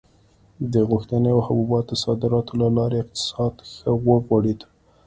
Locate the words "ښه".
3.73-3.89